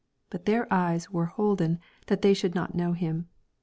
[0.31, 3.29] 16 But iheir eyes were holden that they should not know him.